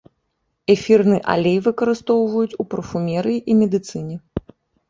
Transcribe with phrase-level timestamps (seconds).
[0.73, 4.15] Эфірны алей выкарыстоўваюць у парфумерыі і медыцыне.